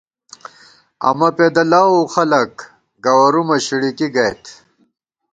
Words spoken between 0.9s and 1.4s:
امہ